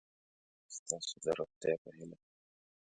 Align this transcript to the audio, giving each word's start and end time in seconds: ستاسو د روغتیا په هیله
ستاسو 0.75 1.15
د 1.23 1.25
روغتیا 1.37 1.73
په 1.83 1.89
هیله 1.97 2.17